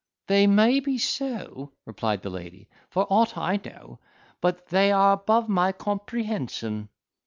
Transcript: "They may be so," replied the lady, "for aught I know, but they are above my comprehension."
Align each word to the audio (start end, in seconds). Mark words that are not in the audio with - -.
"They 0.25 0.47
may 0.47 0.79
be 0.79 0.97
so," 0.97 1.73
replied 1.85 2.23
the 2.23 2.31
lady, 2.31 2.67
"for 2.89 3.05
aught 3.11 3.37
I 3.37 3.57
know, 3.63 3.99
but 4.41 4.69
they 4.69 4.91
are 4.91 5.13
above 5.13 5.47
my 5.47 5.71
comprehension." 5.71 6.89